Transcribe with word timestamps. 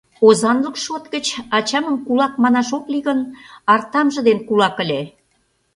—Озанлык 0.27 0.75
шот 0.83 1.03
гыч 1.13 1.25
ачамым 1.57 1.95
кулак 2.05 2.33
манаш 2.43 2.69
ок 2.77 2.85
лий 2.91 3.03
гын, 3.07 3.19
артамже 3.73 4.21
дене 4.27 4.41
кулак 4.47 4.75
ыле. 4.83 5.01